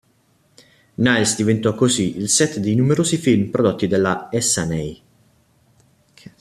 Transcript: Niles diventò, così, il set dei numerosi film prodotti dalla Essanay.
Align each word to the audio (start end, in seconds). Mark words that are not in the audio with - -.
Niles 0.95 1.35
diventò, 1.35 1.75
così, 1.75 2.17
il 2.17 2.27
set 2.27 2.57
dei 2.57 2.73
numerosi 2.73 3.17
film 3.17 3.51
prodotti 3.51 3.85
dalla 3.85 4.29
Essanay. 4.31 4.99